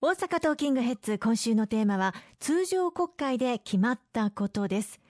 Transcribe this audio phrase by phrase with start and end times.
[0.00, 5.00] 大阪トーキングヘッズ今週のテーマは通常国会で決まったことです。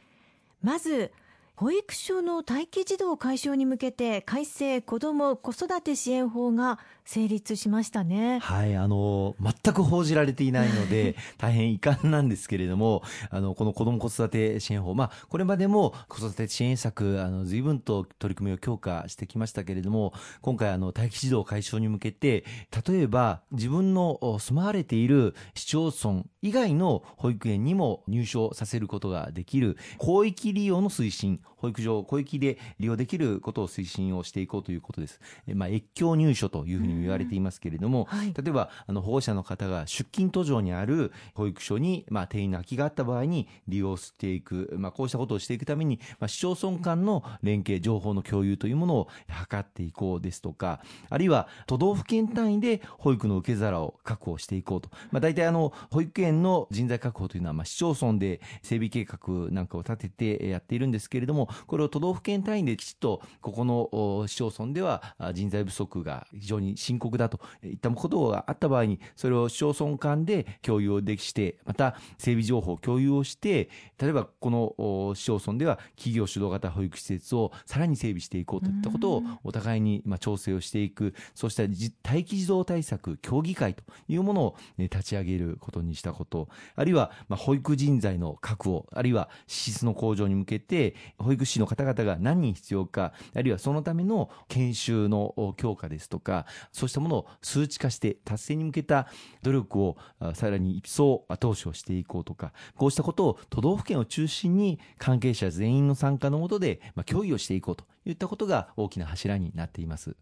[0.62, 1.12] まず
[1.60, 8.38] 保育所の待機児童解消に向けて改正子ども子育て支援法が成立しましたね。
[8.38, 20.12] はい、あの、全く報じられていないので、 大変遺憾なんですけれども、あの、この子ども子育て支援法、まあ、これまでも子育て支援策、あの、随分と取り組みを強化してきましたけれども、
[20.42, 22.44] 今回、あの、待機児童解消に向けて、
[22.86, 35.20] 例えば、自分の住まわれている市町村以外の保育園にも入所させることができる、広域利用の推進、保育所、広域で利用できることを推進をしていこうということです。
[35.46, 50.80] えまあ、越境入所というふうに言われていますけれども、はい、例えば、あの、保護者の方が出勤途上にある保育所に、まあ、定員の空きがあった場合に利用していく、まあ、こうしたことをしていくために、まあ、市町村間の連携、情報の共有というものを図っていこうですとか、
[51.10, 54.90] あるいは都道府県単位で保育の受け皿を確保していこうと。
[55.10, 59.18] まあ、大体あの、保育園の人材確保というのは、まあ、市町村で整備計画
[59.50, 81.62] なんかを立ててやっているんですけれども、これを都道府県単位できちっとここの市町村では人材不足が非常に深刻だといったことがあった場合にそれを市町村間で共有をできしてまた整備情報を共有をして例えばこの市町村では企業主導型保育施設をさらに整備していこうといったことをお互いにま調整をしていくそうした
[82.08, 99.08] 待機児童対策協議会というものを立ち上げることにしたことあるいはま保育人材の確保あるいは資質の向上に向けて保育士の方々が何人必要か、あるいはそのための研修の強化ですとか、そうしたものを数値化して達成に向けた
[99.42, 99.96] 努力を
[100.34, 110.16] さらに一層後押しをしていこうとか、こうしたことを都道府県を中心に関係者全員の参加のもとで、まあ、協議をしていこうといったことが大きな柱になっています。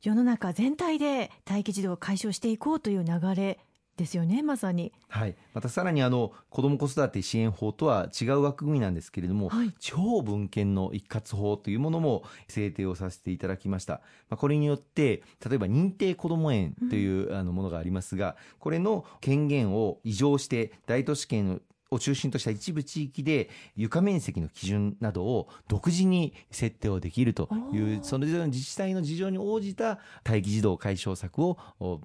[0.00, 3.58] 世の中全体で待機児童を解消していこうという流れ
[3.98, 13.94] ですよねまさに、はい、またさらにあの子ども子育て支援法とは違う枠組みなんですけれども、はい、地方分権の一括法というものも制定をさせていただきました、
[14.30, 31.58] まあ、これによって例えば認定こども園という、あのものがありますがこれの権限を移譲して大都市圏を中心とした一部地域で床面積の基準などを独自に設定をできるというその自治体の事情に応じた待機児童解消策を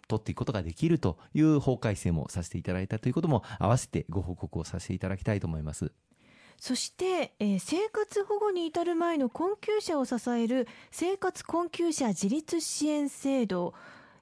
[0.07, 5.91] 取っていくことができるという法改正もさせていただいたということも合わせてご報告をさせていただきたいと思います。
[6.57, 13.73] そして、えー、生活保護に至る前の困窮者を支える生活困窮者自立支援制度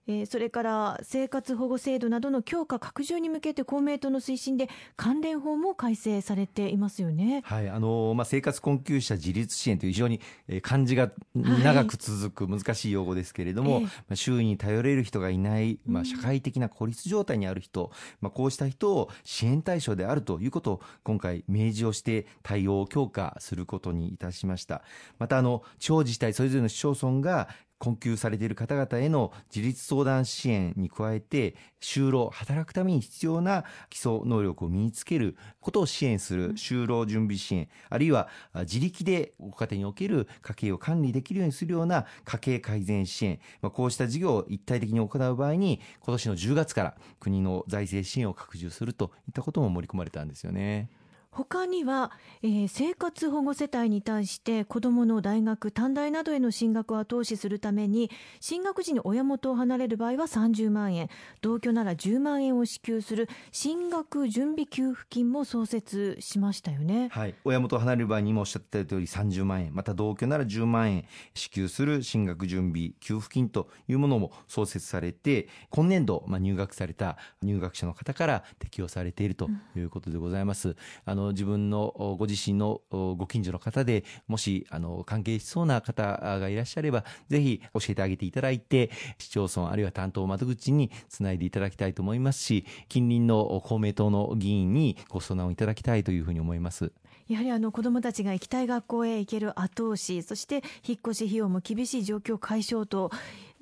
[0.07, 7.41] えー、それから生活保護制度などの強化拡充に向けて公明党の推進で関連法も改正されていますよね。
[7.45, 10.19] はい、あのまあ生活困窮者自立支援という非常に
[10.61, 17.91] 漢字が長く続く難しい用語ですけれども、はい、まあ周囲に頼れる人がいない、まあ社会的な孤立状態にある人、うん、
[18.21, 24.81] まあこうした人を支援対象であるということを今回明示をして対応を強化することにいたしました。
[25.19, 27.49] またあの地方自治体それぞれの市町村が
[27.81, 51.00] 困窮されている方々への自立相談支援に加えて、就労、働くために必要な基礎能力を身につけることを支援する就労準備支援、あるいは自力でご家庭における家計を管理できるようにするような家計改善支援、まあ、こうした事業を一体的に行う場合に、今年の10月から国の財政支援を拡充するといったことも盛り込まれたんですよね。
[51.31, 52.11] 他には、
[52.43, 58.11] えー、生活保護世帯に対して子どもの大学短大などへの進学を後押しするために
[58.41, 61.07] 進学時に親元を離れる場合は30万円
[61.41, 80.69] 同居なら10万円を支給する進学準備給付金も創設しましたよね、はい、親元を離れる場合にもおっしゃった通り30万円また同居なら10万円支給する進学準備給付金というものも創設されて今年度、まあ、入学された入学者の方から適用されているということでございます。
[80.69, 80.75] うん、
[81.05, 96.91] あのの自分のご自身のご近所の方でもしあの関係しそうな方がいらっしゃればぜひ教えてあげていただいて市町村あるいは担当窓口につないでいただきたいと思いますし近隣の公明党の議員にご相談をいただきたいというふうに思います。
[97.27, 103.09] やはりあの子どもたちが行きたい学校へ行ける後押しそして引っ越し費用も厳しい状況解消と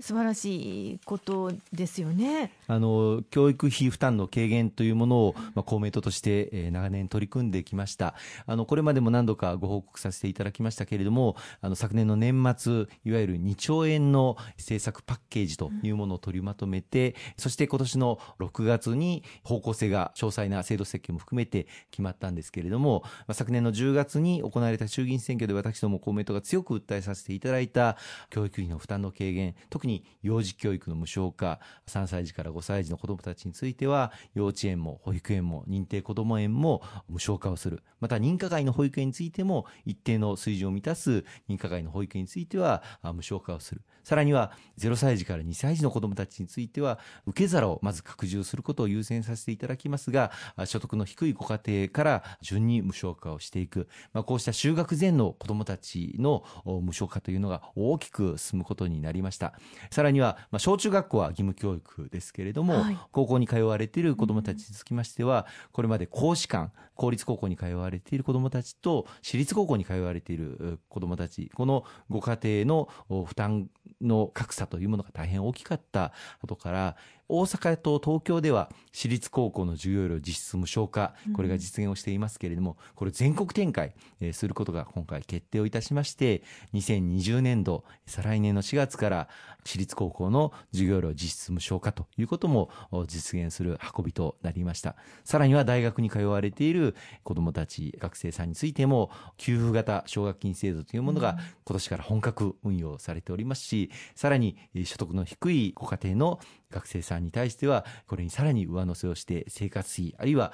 [0.02, 2.54] 素晴らしいことですよね。
[2.68, 8.16] あの教育費負担の軽減というものを、まあ、公明党として、えー、長年取り組んできました。
[8.46, 27.98] あのこれまでも何度かご報告させていただきましたけれどもあの昨年の年末いわゆる2兆円の政策パッケージというものを取りまとめて、うん、そして今年の6月に方向性が詳細な制度設計も含めて決まったんですけれども、まあ、昨年の10月に行われた衆議院選挙で私ども公明党が強く訴えさせていただいた
[28.30, 37.84] 教育費の負担の軽減特にに幼児教育の無償化、3歳児から5歳児の子どもたちについては、幼稚園も保育園も認定こども園も無償化をする。
[38.00, 43.82] また認可外の保育園についても一定の水準を満たす認可外の保育園については無償化をする。
[44.04, 46.98] さらには0歳児から2歳児の子どもたちについては
[47.28, 50.32] 受け皿をまず拡充することを優先させていただきますが、
[50.66, 53.88] 所得の低いご家庭から順に無償化をしていく。
[54.14, 59.54] まあ、こうした就学前の子どもたちの無償化というのが大きく進むことになりました。
[59.92, 72.90] さらには、まあ、小中学校は義務教育ですけれども、はい、高校に通われている子どもたちにつきましては、これまで公私間、公立高校に通われている子どもたちと私立高校に通われている子どもたち、このご家庭の
[73.26, 73.70] 負担
[74.02, 76.96] の格差というものが大変大きかったことから、
[77.30, 83.94] 大阪と東京では私立高校の授業料実質無償化、これが実現をしていますけれども、これ全国展開
[84.34, 86.42] することが今回決定をいたしまして、
[86.74, 89.30] 2020年度、再来年の4月から
[89.64, 92.72] 私立高校の授業料実質無償化ということも
[93.08, 94.96] 実現する運びとなりました。
[95.24, 106.40] さらには大学に通われている子どもたち、学生さんについても、給付型奨学金制度というものが今年から本格運用されておりますし、さらに所得の低いご家庭の
[106.72, 110.54] 学生さんに対しては、これにさらに上乗せをして、生活費、あるいは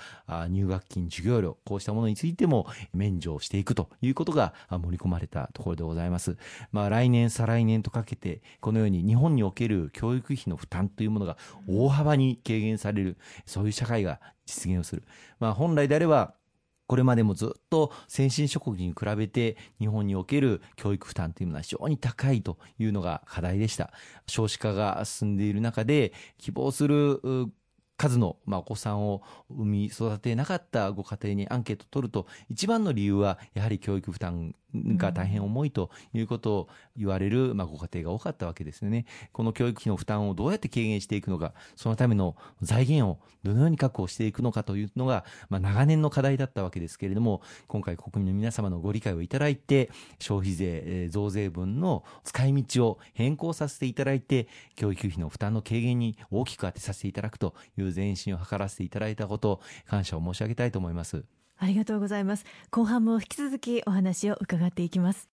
[0.50, 6.38] 入学金、授業料、こうしたものについても免除をしていくということが盛り込まれたところでございます。
[6.71, 15.03] まあ、来年、再来年とかけて、このように日本における教育費の負担というものが大幅に軽減される、そういう社会が実現をする。
[15.39, 16.33] まあ、本来であれば、
[16.88, 23.92] これまでもずっと先進諸国に比べて日本における教育負担というのは非常に高いというのが課題でした。
[24.28, 27.22] 少子化が進んでいる中で希望する
[27.98, 34.54] 数の、まあ、お子さんを産み育てなかったご家庭にアンケートを取ると一番の理由はやはり教育負担
[34.98, 39.06] が大変重いということを言われる、まあ、ご家庭が多かったわけですね。
[39.31, 49.89] この教育費の負担をどうやって軽減していくのか、そのための財源をどのように確保していくのかというのが、まあ、長年の課題だったわけですけれども、今回国民の皆様のご理解をいただいて、
[50.19, 61.24] 消費税増税分の使い道を変更させていただいて、教育費の負担の軽減に大きく当てさせていただくという前進を図らせていただいたこと、感謝を申し上げたいと思います。
[61.57, 62.46] ありがとうございます。
[62.72, 65.35] 後半も引き続きお話を伺っていきます。